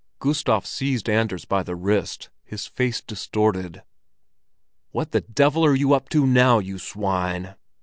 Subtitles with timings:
[0.17, 3.83] Gustav seized Anders by the wrist, his face distorted.
[4.89, 7.53] "What the devil are you up to now, you swine?"